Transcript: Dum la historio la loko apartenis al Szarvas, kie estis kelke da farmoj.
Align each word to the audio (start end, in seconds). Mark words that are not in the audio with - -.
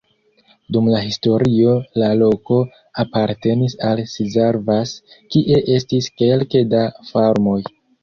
Dum 0.77 0.87
la 0.93 1.01
historio 1.07 1.73
la 2.03 2.07
loko 2.23 2.57
apartenis 3.05 3.77
al 3.93 4.03
Szarvas, 4.17 4.97
kie 5.37 5.63
estis 5.79 6.13
kelke 6.25 6.67
da 6.77 6.85
farmoj. 7.15 7.59